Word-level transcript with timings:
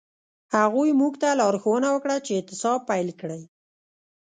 هغوی 0.57 0.89
موږ 0.99 1.13
ته 1.21 1.29
لارښوونه 1.39 1.87
وکړه 1.91 2.15
چې 2.25 2.31
اعتصاب 2.35 2.79
پیل 2.89 3.07
کړئ. 3.21 3.41